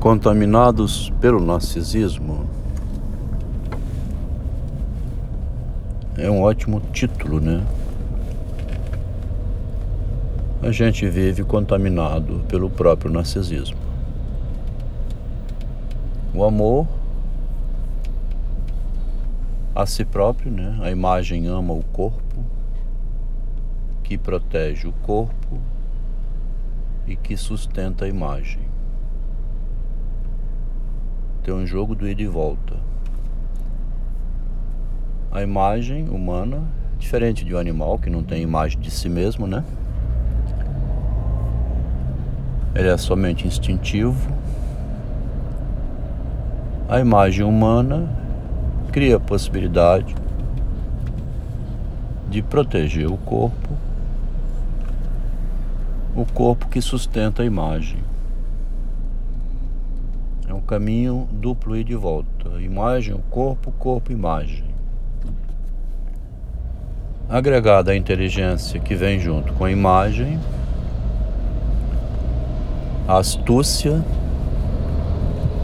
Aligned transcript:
Contaminados 0.00 1.10
pelo 1.20 1.44
narcisismo 1.44 2.48
é 6.16 6.30
um 6.30 6.40
ótimo 6.40 6.80
título, 6.90 7.38
né? 7.38 7.62
A 10.62 10.72
gente 10.72 11.06
vive 11.06 11.44
contaminado 11.44 12.40
pelo 12.48 12.70
próprio 12.70 13.12
narcisismo. 13.12 13.76
O 16.34 16.44
amor 16.44 16.88
a 19.74 19.84
si 19.84 20.06
próprio, 20.06 20.50
né? 20.50 20.78
A 20.80 20.90
imagem 20.90 21.46
ama 21.46 21.74
o 21.74 21.82
corpo, 21.82 22.42
que 24.02 24.16
protege 24.16 24.88
o 24.88 24.92
corpo 25.02 25.60
e 27.06 27.14
que 27.16 27.36
sustenta 27.36 28.06
a 28.06 28.08
imagem. 28.08 28.70
Tem 31.42 31.54
um 31.54 31.66
jogo 31.66 31.94
do 31.94 32.06
ida 32.06 32.20
e 32.20 32.26
volta. 32.26 32.76
A 35.32 35.42
imagem 35.42 36.08
humana, 36.08 36.62
diferente 36.98 37.44
de 37.44 37.54
um 37.54 37.58
animal 37.58 37.98
que 37.98 38.10
não 38.10 38.22
tem 38.22 38.42
imagem 38.42 38.78
de 38.78 38.90
si 38.90 39.08
mesmo, 39.08 39.46
né? 39.46 39.64
Ele 42.74 42.88
é 42.88 42.96
somente 42.96 43.46
instintivo. 43.46 44.30
A 46.88 47.00
imagem 47.00 47.44
humana 47.44 48.08
cria 48.92 49.16
a 49.16 49.20
possibilidade 49.20 50.14
de 52.28 52.42
proteger 52.42 53.10
o 53.10 53.16
corpo, 53.16 53.68
o 56.14 56.24
corpo 56.26 56.68
que 56.68 56.82
sustenta 56.82 57.42
a 57.42 57.46
imagem. 57.46 58.09
Caminho 60.70 61.28
duplo 61.32 61.76
e 61.76 61.82
de 61.82 61.96
volta. 61.96 62.48
Imagem, 62.60 63.20
corpo, 63.28 63.72
corpo, 63.72 64.12
imagem. 64.12 64.62
Agregada 67.28 67.90
à 67.90 67.96
inteligência 67.96 68.78
que 68.78 68.94
vem 68.94 69.18
junto 69.18 69.52
com 69.54 69.64
a 69.64 69.72
imagem, 69.72 70.38
a 73.08 73.18
astúcia, 73.18 74.00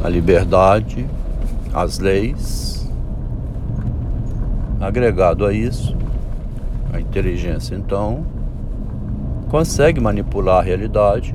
a 0.03 0.09
liberdade, 0.09 1.07
as 1.73 2.01
leis. 2.01 2.91
Agregado 4.81 5.47
a 5.47 5.53
isso, 5.53 5.97
a 6.93 6.98
inteligência 6.98 7.77
então 7.77 8.27
consegue 9.48 10.01
manipular 10.01 10.59
a 10.59 10.63
realidade 10.63 11.33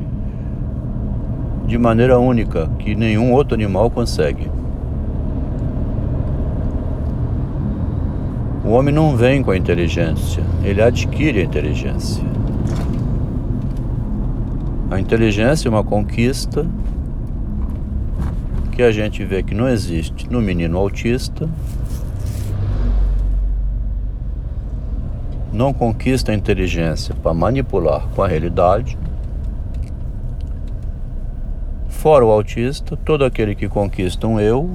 de 1.72 1.78
maneira 1.78 2.20
única 2.20 2.70
que 2.80 2.94
nenhum 2.94 3.32
outro 3.32 3.56
animal 3.56 3.90
consegue. 3.90 4.52
O 8.66 8.72
homem 8.72 8.94
não 8.94 9.16
vem 9.16 9.42
com 9.42 9.52
a 9.52 9.58
inteligência, 9.58 10.44
ele 10.66 10.82
adquire 10.82 11.40
a 11.40 11.44
inteligência. 11.46 12.22
A 14.92 15.00
inteligência 15.00 15.70
é 15.70 15.72
uma 15.72 15.82
conquista 15.82 16.68
que 18.74 18.84
a 18.84 18.92
gente 18.92 19.24
vê 19.24 19.42
que 19.42 19.56
não 19.56 19.70
existe 19.70 20.30
no 20.30 20.42
menino 20.42 20.78
autista. 20.78 21.48
Não 25.54 25.72
conquista 25.72 26.34
a 26.34 26.36
inteligência 26.36 27.16
para 27.16 27.34
manipular 27.34 28.10
com 28.14 28.22
a 28.22 28.28
realidade 28.28 28.98
Fora 32.02 32.26
o 32.26 32.32
autista, 32.32 32.98
todo 32.98 33.24
aquele 33.24 33.54
que 33.54 33.70
conquista 33.70 34.26
um 34.26 34.40
eu 34.40 34.72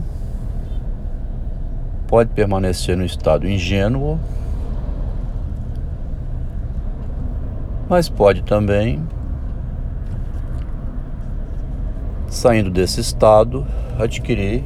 pode 2.07 2.31
permanecer 2.31 2.97
no 2.97 3.05
estado 3.05 3.49
ingênuo, 3.49 4.17
mas 7.89 8.09
pode 8.09 8.45
também, 8.45 9.03
saindo 12.29 12.71
desse 12.71 13.01
estado, 13.01 13.67
adquirir 13.99 14.63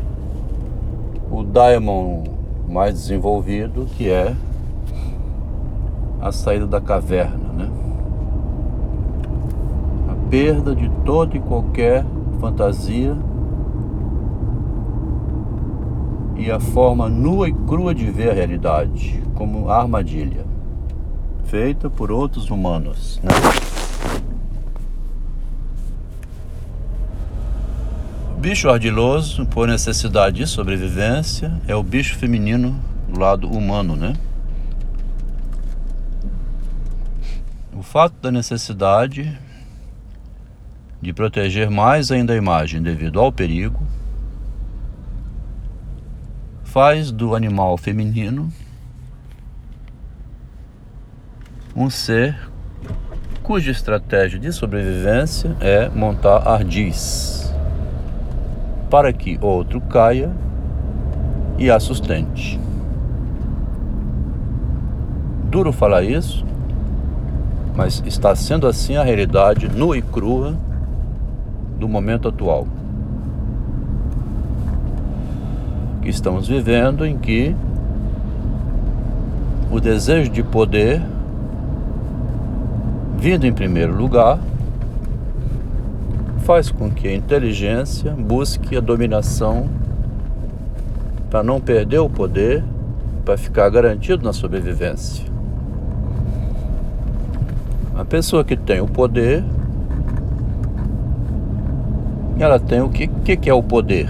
o 1.30 1.42
daemon 1.42 2.24
mais 2.68 2.92
desenvolvido, 2.92 3.86
que 3.96 4.10
é 4.10 4.36
a 6.20 6.30
saída 6.30 6.66
da 6.66 6.78
caverna, 6.78 7.54
né? 7.54 7.70
A 10.10 10.28
perda 10.28 10.76
de 10.76 10.90
todo 11.06 11.34
e 11.34 11.40
qualquer 11.40 12.04
fantasia 12.40 13.14
e 16.36 16.50
a 16.50 16.58
forma 16.58 17.08
nua 17.08 17.48
e 17.48 17.52
crua 17.52 17.94
de 17.94 18.10
ver 18.10 18.30
a 18.30 18.32
realidade, 18.32 19.22
como 19.34 19.68
armadilha, 19.68 20.46
feita 21.44 21.90
por 21.90 22.10
outros 22.10 22.48
humanos. 22.48 23.20
Né? 23.22 23.30
O 28.34 28.40
bicho 28.40 28.70
ardiloso, 28.70 29.44
por 29.44 29.68
necessidade 29.68 30.38
de 30.38 30.46
sobrevivência, 30.46 31.52
é 31.68 31.76
o 31.76 31.82
bicho 31.82 32.16
feminino 32.16 32.74
do 33.06 33.20
lado 33.20 33.46
humano, 33.46 33.94
né? 33.94 34.14
O 37.76 37.82
fato 37.82 38.14
da 38.22 38.30
necessidade 38.30 39.38
de 41.00 41.12
proteger 41.12 41.70
mais 41.70 42.10
ainda 42.10 42.34
a 42.34 42.36
imagem 42.36 42.82
devido 42.82 43.18
ao 43.20 43.32
perigo, 43.32 43.80
faz 46.64 47.10
do 47.10 47.34
animal 47.34 47.76
feminino 47.76 48.52
um 51.74 51.88
ser 51.88 52.36
cuja 53.42 53.70
estratégia 53.70 54.38
de 54.38 54.52
sobrevivência 54.52 55.56
é 55.60 55.88
montar 55.88 56.46
ardis 56.46 57.52
para 58.90 59.12
que 59.12 59.38
outro 59.40 59.80
caia 59.80 60.30
e 61.58 61.70
a 61.70 61.80
sustente. 61.80 62.60
Duro 65.44 65.72
falar 65.72 66.02
isso, 66.02 66.44
mas 67.74 68.02
está 68.06 68.34
sendo 68.36 68.66
assim 68.66 68.96
a 68.96 69.02
realidade 69.02 69.68
nua 69.68 69.96
e 69.96 70.02
crua 70.02 70.56
do 71.80 71.88
momento 71.88 72.28
atual 72.28 72.66
que 76.02 76.08
estamos 76.08 76.48
vivendo, 76.48 77.04
em 77.04 77.18
que 77.18 77.54
o 79.70 79.80
desejo 79.80 80.30
de 80.30 80.42
poder, 80.42 81.02
vindo 83.18 83.46
em 83.46 83.52
primeiro 83.52 83.94
lugar, 83.94 84.38
faz 86.38 86.70
com 86.70 86.90
que 86.90 87.06
a 87.06 87.14
inteligência 87.14 88.12
busque 88.12 88.76
a 88.76 88.80
dominação 88.80 89.68
para 91.28 91.42
não 91.42 91.60
perder 91.60 91.98
o 91.98 92.08
poder, 92.08 92.64
para 93.24 93.36
ficar 93.36 93.68
garantido 93.68 94.24
na 94.24 94.32
sobrevivência. 94.32 95.24
A 97.96 98.04
pessoa 98.04 98.42
que 98.42 98.56
tem 98.56 98.80
o 98.80 98.86
poder 98.86 99.44
ela 102.42 102.58
tem 102.58 102.80
o 102.80 102.88
que, 102.88 103.06
que, 103.06 103.36
que 103.36 103.50
é 103.50 103.54
o 103.54 103.62
poder? 103.62 104.08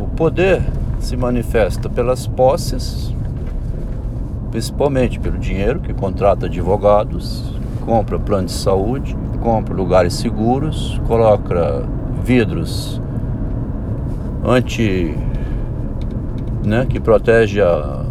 O 0.00 0.06
poder 0.16 0.62
se 1.00 1.16
manifesta 1.16 1.88
pelas 1.88 2.26
posses, 2.26 3.14
principalmente 4.50 5.18
pelo 5.18 5.38
dinheiro 5.38 5.80
que 5.80 5.92
contrata 5.92 6.46
advogados, 6.46 7.52
compra 7.84 8.18
plano 8.18 8.46
de 8.46 8.52
saúde, 8.52 9.16
compra 9.40 9.74
lugares 9.74 10.14
seguros, 10.14 11.00
coloca 11.06 11.84
vidros 12.24 13.00
anti 14.44 15.16
né, 16.64 16.86
que 16.88 17.00
protege 17.00 17.60
a, 17.60 18.04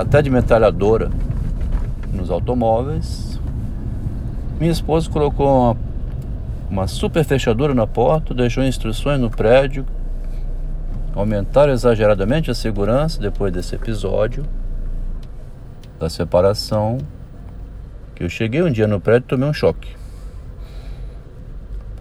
até 0.00 0.22
de 0.22 0.30
metralhadora 0.30 1.10
nos 2.12 2.30
automóveis. 2.30 3.40
Minha 4.60 4.72
esposa 4.72 5.08
colocou 5.08 5.46
uma 5.46 5.87
uma 6.70 6.86
super 6.86 7.24
fechadura 7.24 7.74
na 7.74 7.86
porta, 7.86 8.34
deixou 8.34 8.62
instruções 8.62 9.20
no 9.20 9.30
prédio, 9.30 9.86
aumentaram 11.14 11.72
exageradamente 11.72 12.50
a 12.50 12.54
segurança 12.54 13.20
depois 13.20 13.52
desse 13.52 13.74
episódio 13.74 14.44
da 15.98 16.08
separação. 16.08 16.98
Que 18.14 18.24
eu 18.24 18.28
cheguei 18.28 18.62
um 18.62 18.70
dia 18.70 18.86
no 18.86 19.00
prédio 19.00 19.26
e 19.26 19.28
tomei 19.28 19.48
um 19.48 19.52
choque. 19.52 19.96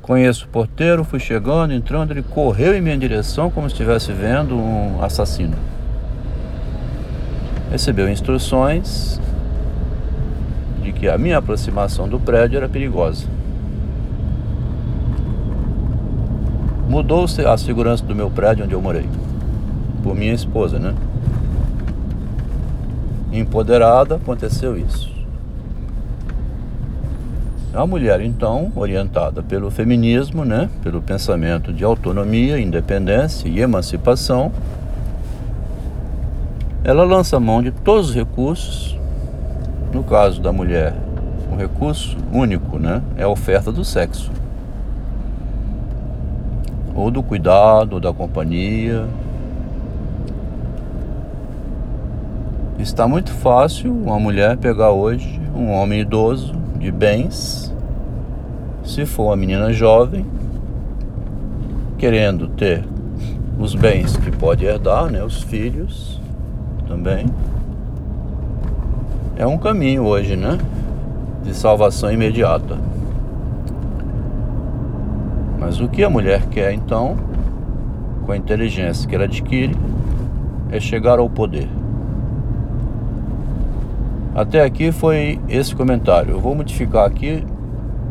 Conheço 0.01 0.45
o 0.45 0.49
porteiro, 0.49 1.03
fui 1.03 1.19
chegando, 1.19 1.73
entrando, 1.73 2.11
ele 2.11 2.23
correu 2.23 2.75
em 2.75 2.81
minha 2.81 2.97
direção 2.97 3.51
como 3.51 3.69
se 3.69 3.73
estivesse 3.73 4.13
vendo 4.13 4.55
um 4.55 5.03
assassino. 5.03 5.57
Recebeu 7.69 8.09
instruções 8.09 9.19
de 10.81 10.93
que 10.93 11.09
a 11.09 11.17
minha 11.17 11.37
aproximação 11.37 12.07
do 12.07 12.19
prédio 12.19 12.57
era 12.57 12.69
perigosa. 12.69 13.36
Mudou 16.97 17.25
a 17.45 17.57
segurança 17.59 18.03
do 18.03 18.15
meu 18.15 18.27
prédio 18.27 18.65
onde 18.65 18.73
eu 18.73 18.81
morei. 18.81 19.07
Por 20.01 20.15
minha 20.15 20.33
esposa, 20.33 20.79
né? 20.79 20.95
Empoderada, 23.31 24.15
aconteceu 24.15 24.75
isso. 24.75 25.13
A 27.71 27.85
mulher, 27.85 28.19
então, 28.21 28.71
orientada 28.75 29.43
pelo 29.43 29.69
feminismo, 29.69 30.43
né, 30.43 30.71
pelo 30.81 30.99
pensamento 30.99 31.71
de 31.71 31.83
autonomia, 31.83 32.59
independência 32.59 33.47
e 33.47 33.59
emancipação, 33.59 34.51
ela 36.83 37.03
lança 37.03 37.39
mão 37.39 37.61
de 37.61 37.69
todos 37.69 38.09
os 38.09 38.15
recursos. 38.15 38.97
No 39.93 40.03
caso 40.03 40.41
da 40.41 40.51
mulher, 40.51 40.95
um 41.51 41.55
recurso 41.55 42.17
único, 42.33 42.79
né, 42.79 43.03
é 43.15 43.21
a 43.21 43.29
oferta 43.29 43.71
do 43.71 43.85
sexo, 43.85 44.31
ou 46.97 47.11
do 47.11 47.21
cuidado, 47.21 47.93
ou 47.93 47.99
da 47.99 48.11
companhia. 48.11 49.05
Está 52.79 53.07
muito 53.07 53.31
fácil 53.31 53.93
uma 53.93 54.19
mulher 54.19 54.57
pegar 54.57 54.89
hoje 54.89 55.39
um 55.55 55.71
homem 55.71 56.01
idoso 56.01 56.55
de 56.79 56.91
bens, 56.91 57.73
se 58.83 59.05
for 59.05 59.25
uma 59.25 59.35
menina 59.35 59.71
jovem, 59.71 60.25
querendo 61.97 62.47
ter 62.47 62.83
os 63.59 63.75
bens 63.75 64.17
que 64.17 64.31
pode 64.31 64.65
herdar, 64.65 65.09
né, 65.09 65.23
os 65.23 65.41
filhos 65.41 66.19
também. 66.87 67.25
É 69.35 69.45
um 69.45 69.57
caminho 69.57 70.03
hoje, 70.03 70.35
né, 70.35 70.57
de 71.43 71.53
salvação 71.53 72.11
imediata. 72.11 72.86
Mas 75.67 75.81
o 75.81 75.89
que 75.89 76.01
a 76.01 76.09
mulher 76.09 76.45
quer 76.45 76.71
então, 76.71 77.17
com 78.25 78.31
a 78.31 78.37
inteligência 78.37 79.05
que 79.05 79.13
ela 79.13 79.25
adquire, 79.25 79.75
é 80.71 80.79
chegar 80.79 81.19
ao 81.19 81.29
poder. 81.29 81.67
Até 84.33 84.63
aqui 84.63 84.93
foi 84.93 85.37
esse 85.49 85.75
comentário. 85.75 86.35
Eu 86.35 86.39
vou 86.39 86.55
modificar 86.55 87.05
aqui 87.05 87.43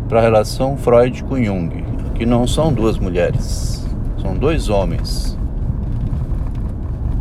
para 0.06 0.18
a 0.18 0.22
relação 0.22 0.76
Freud 0.76 1.24
com 1.24 1.42
Jung, 1.42 1.82
que 2.14 2.26
não 2.26 2.46
são 2.46 2.70
duas 2.70 2.98
mulheres, 2.98 3.88
são 4.20 4.34
dois 4.34 4.68
homens. 4.68 5.38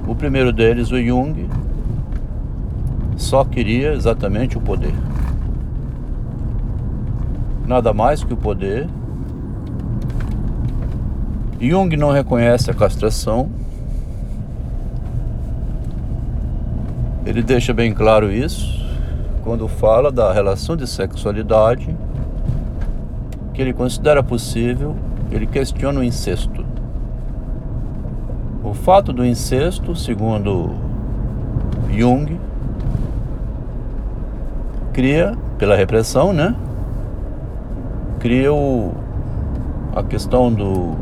O 0.05 0.13
primeiro 0.13 0.51
deles, 0.51 0.91
o 0.91 1.01
Jung, 1.01 1.47
só 3.15 3.45
queria 3.45 3.93
exatamente 3.93 4.57
o 4.57 4.61
poder. 4.61 4.93
Nada 7.65 7.93
mais 7.93 8.21
que 8.21 8.33
o 8.33 8.37
poder. 8.37 8.89
Jung 11.59 11.95
não 11.95 12.11
reconhece 12.11 12.69
a 12.69 12.73
castração. 12.73 13.49
Ele 17.25 17.41
deixa 17.41 17.73
bem 17.73 17.93
claro 17.93 18.31
isso 18.31 18.85
quando 19.45 19.67
fala 19.67 20.11
da 20.11 20.33
relação 20.33 20.75
de 20.75 20.87
sexualidade 20.87 21.95
que 23.53 23.61
ele 23.61 23.73
considera 23.73 24.23
possível, 24.23 24.95
ele 25.31 25.45
questiona 25.45 25.99
o 25.99 26.03
incesto. 26.03 26.65
O 28.63 28.73
fato 28.73 29.13
do 29.13 29.23
incesto, 29.23 29.95
segundo 29.95 30.71
Jung, 31.91 32.39
cria, 34.91 35.37
pela 35.59 35.75
repressão, 35.75 36.33
né? 36.33 36.55
Cria 38.19 38.51
o, 38.51 38.93
a 39.95 40.01
questão 40.01 40.51
do, 40.51 40.95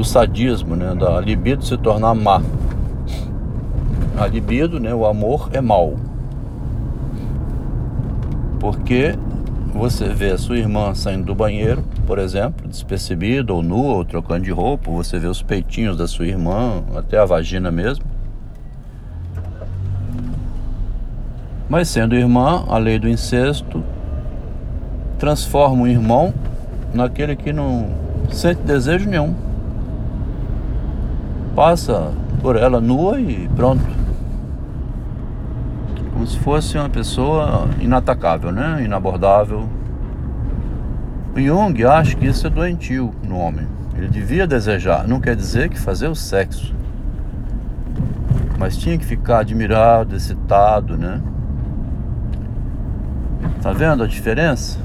do 0.00 0.04
sadismo, 0.04 0.74
né? 0.74 0.94
Da 0.94 1.20
libido 1.20 1.62
se 1.62 1.76
tornar 1.76 2.14
má. 2.14 2.40
A 4.18 4.26
libido, 4.26 4.80
né? 4.80 4.94
O 4.94 5.04
amor 5.04 5.50
é 5.52 5.60
mal. 5.60 5.94
Porque 8.58 9.14
você 9.74 10.08
vê 10.08 10.30
a 10.30 10.38
sua 10.38 10.56
irmã 10.56 10.94
saindo 10.94 11.26
do 11.26 11.34
banheiro, 11.34 11.84
por 12.06 12.18
exemplo, 12.18 12.66
despercebida 12.66 13.52
ou 13.52 13.62
nua 13.62 13.96
ou 13.96 14.04
trocando 14.04 14.44
de 14.44 14.50
roupa, 14.50 14.90
você 14.90 15.18
vê 15.18 15.26
os 15.26 15.42
peitinhos 15.42 15.98
da 15.98 16.08
sua 16.08 16.26
irmã, 16.26 16.82
até 16.96 17.18
a 17.18 17.26
vagina 17.26 17.70
mesmo. 17.70 18.04
Mas 21.68 21.88
sendo 21.88 22.14
irmã, 22.14 22.64
a 22.68 22.78
lei 22.78 22.98
do 22.98 23.06
incesto 23.06 23.84
transforma 25.18 25.82
o 25.82 25.86
irmão 25.86 26.32
naquele 26.94 27.36
que 27.36 27.52
não 27.52 27.86
sente 28.30 28.62
desejo 28.62 29.06
nenhum. 29.06 29.49
Passa 31.60 32.10
por 32.40 32.56
ela 32.56 32.80
nua 32.80 33.20
e 33.20 33.46
pronto 33.54 33.84
como 36.10 36.26
se 36.26 36.38
fosse 36.38 36.78
uma 36.78 36.88
pessoa 36.88 37.68
inatacável, 37.78 38.50
né? 38.50 38.82
Inabordável. 38.82 39.68
O 41.36 41.38
Jung 41.38 41.84
acha 41.84 42.16
que 42.16 42.24
isso 42.24 42.46
é 42.46 42.50
doentio 42.50 43.14
no 43.22 43.36
homem. 43.36 43.68
Ele 43.94 44.08
devia 44.08 44.46
desejar, 44.46 45.06
não 45.06 45.20
quer 45.20 45.36
dizer 45.36 45.68
que 45.68 45.78
fazer 45.78 46.08
o 46.08 46.14
sexo. 46.14 46.74
Mas 48.58 48.78
tinha 48.78 48.96
que 48.96 49.04
ficar 49.04 49.40
admirado, 49.40 50.16
excitado, 50.16 50.96
né? 50.96 51.20
Tá 53.60 53.70
vendo 53.74 54.02
a 54.02 54.06
diferença? 54.06 54.78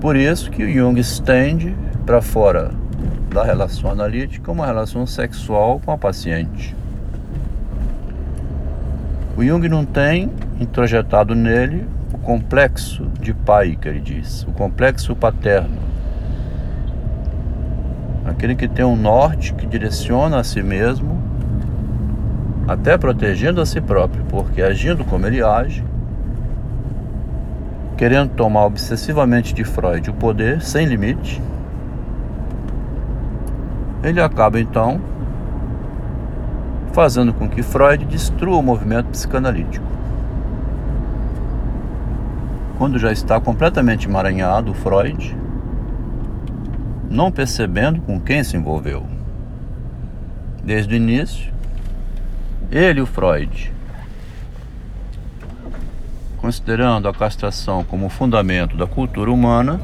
Por 0.00 0.16
isso 0.16 0.50
que 0.50 0.64
o 0.64 0.72
Jung 0.72 0.98
estende 0.98 1.76
para 2.04 2.20
fora 2.20 2.70
da 3.32 3.44
relação 3.44 3.90
analítica 3.90 4.52
uma 4.52 4.66
relação 4.66 5.06
sexual 5.06 5.80
com 5.84 5.90
a 5.90 5.98
paciente. 5.98 6.76
O 9.36 9.42
Jung 9.42 9.66
não 9.68 9.84
tem 9.84 10.30
introjetado 10.60 11.34
nele 11.34 11.86
o 12.12 12.18
complexo 12.18 13.06
de 13.18 13.32
pai, 13.32 13.78
que 13.80 13.88
ele 13.88 14.00
diz, 14.00 14.42
o 14.42 14.52
complexo 14.52 15.16
paterno. 15.16 15.80
Aquele 18.26 18.54
que 18.54 18.68
tem 18.68 18.84
um 18.84 18.96
norte 18.96 19.54
que 19.54 19.66
direciona 19.66 20.38
a 20.38 20.44
si 20.44 20.62
mesmo, 20.62 21.20
até 22.68 22.98
protegendo 22.98 23.60
a 23.60 23.66
si 23.66 23.80
próprio, 23.80 24.24
porque 24.28 24.60
agindo 24.60 25.04
como 25.04 25.26
ele 25.26 25.42
age, 25.42 25.82
querendo 27.96 28.30
tomar 28.30 28.66
obsessivamente 28.66 29.54
de 29.54 29.64
Freud 29.64 30.10
o 30.10 30.14
poder 30.14 30.60
sem 30.60 30.86
limite, 30.86 31.40
ele 34.02 34.20
acaba 34.20 34.60
então 34.60 35.00
fazendo 36.92 37.32
com 37.32 37.48
que 37.48 37.62
Freud 37.62 38.04
destrua 38.04 38.58
o 38.58 38.62
movimento 38.62 39.06
psicanalítico. 39.06 39.86
Quando 42.76 42.98
já 42.98 43.12
está 43.12 43.40
completamente 43.40 44.08
emaranhado, 44.08 44.74
Freud, 44.74 45.36
não 47.08 47.30
percebendo 47.30 48.00
com 48.02 48.20
quem 48.20 48.42
se 48.42 48.56
envolveu. 48.56 49.06
Desde 50.64 50.94
o 50.94 50.96
início, 50.96 51.52
ele, 52.70 53.00
o 53.00 53.06
Freud, 53.06 53.72
considerando 56.38 57.08
a 57.08 57.14
castração 57.14 57.84
como 57.84 58.08
fundamento 58.08 58.76
da 58.76 58.86
cultura 58.86 59.30
humana, 59.30 59.80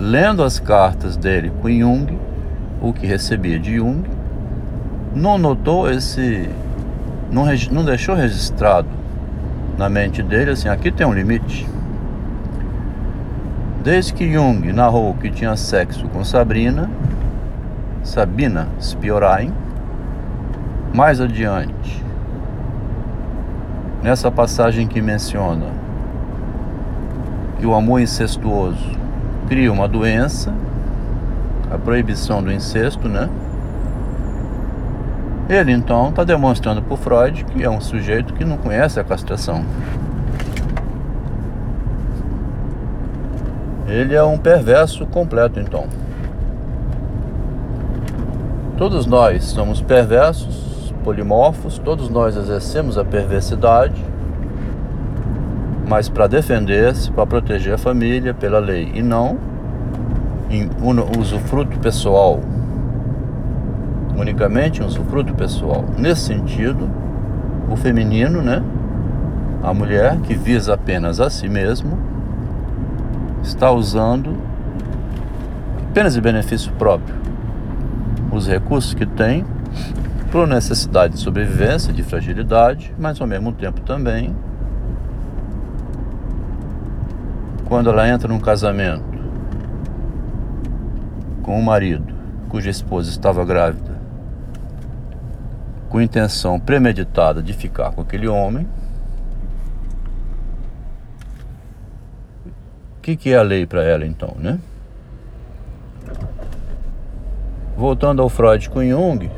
lendo 0.00 0.42
as 0.42 0.58
cartas 0.58 1.14
dele 1.16 1.52
com 1.60 1.68
Jung, 1.68 2.18
o 2.80 2.92
que 2.92 3.06
recebia 3.06 3.58
de 3.58 3.76
Jung, 3.76 4.02
não 5.14 5.36
notou 5.36 5.90
esse. 5.90 6.48
Não, 7.30 7.44
não 7.70 7.84
deixou 7.84 8.14
registrado 8.14 8.88
na 9.76 9.90
mente 9.90 10.22
dele 10.22 10.52
assim: 10.52 10.68
aqui 10.68 10.90
tem 10.90 11.06
um 11.06 11.12
limite. 11.12 11.68
Desde 13.84 14.14
que 14.14 14.32
Jung 14.32 14.72
narrou 14.72 15.14
que 15.14 15.30
tinha 15.30 15.54
sexo 15.56 16.06
com 16.08 16.24
Sabrina, 16.24 16.90
Sabina 18.02 18.68
Spiorain, 18.80 19.52
mais 20.94 21.20
adiante, 21.20 22.02
nessa 24.02 24.30
passagem 24.30 24.86
que 24.86 25.00
menciona 25.00 25.66
que 27.58 27.66
o 27.66 27.74
amor 27.74 28.00
incestuoso 28.00 29.00
cria 29.50 29.72
uma 29.72 29.88
doença, 29.88 30.54
a 31.72 31.76
proibição 31.76 32.40
do 32.40 32.52
incesto, 32.52 33.08
né? 33.08 33.28
Ele 35.48 35.72
então 35.72 36.10
está 36.10 36.22
demonstrando 36.22 36.80
para 36.80 36.96
Freud 36.96 37.44
que 37.46 37.64
é 37.64 37.68
um 37.68 37.80
sujeito 37.80 38.32
que 38.34 38.44
não 38.44 38.56
conhece 38.56 39.00
a 39.00 39.02
castração. 39.02 39.64
Ele 43.88 44.14
é 44.14 44.22
um 44.22 44.38
perverso 44.38 45.04
completo, 45.06 45.58
então. 45.58 45.86
Todos 48.78 49.04
nós 49.04 49.42
somos 49.46 49.82
perversos, 49.82 50.94
polimorfos, 51.02 51.76
todos 51.76 52.08
nós 52.08 52.36
exercemos 52.36 52.96
a 52.96 53.04
perversidade, 53.04 54.00
mas 55.90 56.08
para 56.08 56.28
defender-se, 56.28 57.10
para 57.10 57.26
proteger 57.26 57.74
a 57.74 57.78
família 57.78 58.32
pela 58.32 58.60
lei 58.60 58.92
e 58.94 59.02
não 59.02 59.36
em 60.48 60.70
usufruto 61.18 61.80
pessoal, 61.80 62.38
unicamente 64.16 64.80
em 64.80 64.84
usufruto 64.84 65.34
pessoal. 65.34 65.84
Nesse 65.98 66.26
sentido, 66.26 66.88
o 67.68 67.74
feminino, 67.74 68.40
né, 68.40 68.62
a 69.64 69.74
mulher 69.74 70.16
que 70.20 70.32
visa 70.32 70.74
apenas 70.74 71.18
a 71.18 71.28
si 71.28 71.48
mesmo, 71.48 71.98
está 73.42 73.72
usando 73.72 74.36
apenas 75.90 76.16
em 76.16 76.20
benefício 76.20 76.70
próprio 76.74 77.16
os 78.30 78.46
recursos 78.46 78.94
que 78.94 79.06
tem 79.06 79.44
por 80.30 80.46
necessidade 80.46 81.14
de 81.14 81.18
sobrevivência, 81.18 81.92
de 81.92 82.04
fragilidade, 82.04 82.94
mas 82.96 83.20
ao 83.20 83.26
mesmo 83.26 83.50
tempo 83.50 83.80
também 83.80 84.32
quando 87.70 87.88
ela 87.88 88.08
entra 88.08 88.26
num 88.26 88.40
casamento 88.40 89.04
com 91.40 91.56
um 91.56 91.62
marido 91.62 92.12
cuja 92.48 92.68
esposa 92.68 93.08
estava 93.08 93.44
grávida, 93.44 93.96
com 95.88 96.00
intenção 96.00 96.58
premeditada 96.58 97.40
de 97.40 97.52
ficar 97.52 97.92
com 97.92 98.00
aquele 98.00 98.26
homem, 98.26 98.66
o 102.98 103.00
que, 103.00 103.14
que 103.14 103.32
é 103.32 103.36
a 103.36 103.42
lei 103.42 103.64
para 103.64 103.84
ela 103.84 104.04
então, 104.04 104.34
né? 104.36 104.58
Voltando 107.76 108.20
ao 108.20 108.28
Freud 108.28 108.68
com 108.68 108.82
Jung, 108.82 109.30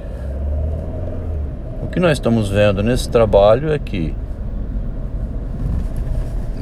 o 1.83 1.87
que 1.89 2.01
nós 2.01 2.13
estamos 2.13 2.49
vendo 2.49 2.83
nesse 2.83 3.11
trabalho 3.11 3.71
é 3.71 3.79
que 3.79 4.15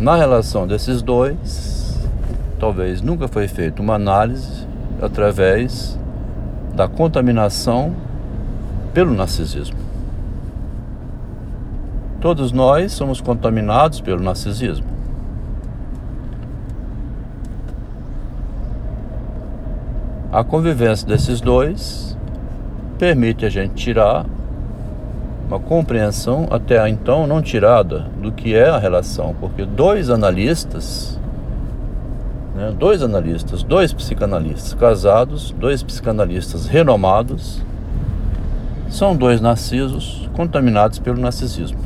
na 0.00 0.16
relação 0.16 0.66
desses 0.66 1.02
dois, 1.02 2.08
talvez 2.58 3.02
nunca 3.02 3.28
foi 3.28 3.46
feita 3.46 3.82
uma 3.82 3.96
análise 3.96 4.66
através 5.00 5.98
da 6.74 6.88
contaminação 6.88 7.94
pelo 8.94 9.12
narcisismo. 9.12 9.76
Todos 12.18 12.50
nós 12.50 12.92
somos 12.92 13.20
contaminados 13.20 14.00
pelo 14.00 14.22
narcisismo. 14.22 14.86
A 20.32 20.42
convivência 20.42 21.06
desses 21.06 21.42
dois 21.42 22.16
permite 22.98 23.44
a 23.44 23.50
gente 23.50 23.74
tirar 23.74 24.24
uma 25.50 25.58
compreensão 25.58 26.46
até 26.48 26.88
então 26.88 27.26
não 27.26 27.42
tirada 27.42 28.06
do 28.22 28.30
que 28.30 28.54
é 28.54 28.68
a 28.68 28.78
relação, 28.78 29.34
porque 29.40 29.64
dois 29.64 30.08
analistas, 30.08 31.18
né, 32.54 32.72
dois 32.78 33.02
analistas, 33.02 33.64
dois 33.64 33.92
psicanalistas 33.92 34.74
casados, 34.74 35.50
dois 35.50 35.82
psicanalistas 35.82 36.66
renomados, 36.66 37.60
são 38.88 39.16
dois 39.16 39.40
narcisos 39.40 40.30
contaminados 40.34 41.00
pelo 41.00 41.20
narcisismo. 41.20 41.80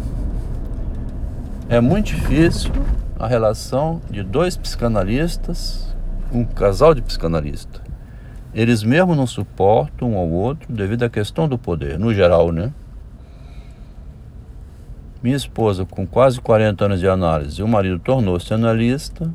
É 1.66 1.80
muito 1.80 2.08
difícil 2.08 2.70
a 3.18 3.26
relação 3.26 3.98
de 4.10 4.22
dois 4.22 4.58
psicanalistas, 4.58 5.88
um 6.30 6.44
casal 6.44 6.94
de 6.94 7.00
psicanalistas. 7.00 7.80
Eles 8.54 8.82
mesmo 8.82 9.14
não 9.14 9.26
suportam 9.26 10.12
um 10.12 10.18
ao 10.18 10.28
outro 10.28 10.70
devido 10.70 11.04
à 11.04 11.08
questão 11.08 11.48
do 11.48 11.56
poder, 11.56 11.98
no 11.98 12.12
geral, 12.12 12.52
né? 12.52 12.70
Minha 15.24 15.36
esposa, 15.36 15.86
com 15.86 16.06
quase 16.06 16.38
40 16.38 16.84
anos 16.84 17.00
de 17.00 17.08
análise, 17.08 17.62
o 17.62 17.66
marido 17.66 17.98
tornou-se 17.98 18.52
analista. 18.52 19.32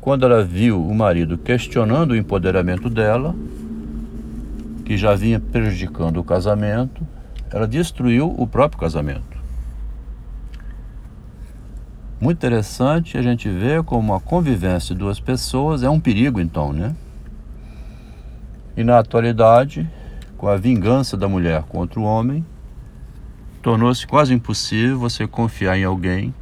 Quando 0.00 0.26
ela 0.26 0.42
viu 0.42 0.84
o 0.84 0.92
marido 0.92 1.38
questionando 1.38 2.10
o 2.10 2.16
empoderamento 2.16 2.90
dela, 2.90 3.32
que 4.84 4.96
já 4.96 5.14
vinha 5.14 5.38
prejudicando 5.38 6.16
o 6.16 6.24
casamento, 6.24 7.06
ela 7.48 7.68
destruiu 7.68 8.34
o 8.36 8.44
próprio 8.44 8.80
casamento. 8.80 9.38
Muito 12.20 12.38
interessante 12.38 13.16
a 13.16 13.22
gente 13.22 13.48
ver 13.48 13.84
como 13.84 14.14
a 14.14 14.20
convivência 14.20 14.96
de 14.96 14.98
duas 14.98 15.20
pessoas 15.20 15.84
é 15.84 15.88
um 15.88 16.00
perigo, 16.00 16.40
então, 16.40 16.72
né? 16.72 16.92
E 18.76 18.82
na 18.82 18.98
atualidade, 18.98 19.88
com 20.36 20.48
a 20.48 20.56
vingança 20.56 21.16
da 21.16 21.28
mulher 21.28 21.62
contra 21.68 22.00
o 22.00 22.02
homem, 22.02 22.44
tornou-se 23.66 24.06
quase 24.06 24.32
impossível 24.32 24.96
você 24.96 25.26
confiar 25.26 25.76
em 25.76 25.82
alguém 25.82 26.32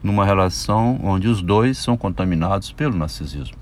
numa 0.00 0.24
relação 0.24 1.00
onde 1.02 1.26
os 1.26 1.42
dois 1.42 1.76
são 1.76 1.96
contaminados 1.96 2.70
pelo 2.70 2.96
narcisismo. 2.96 3.56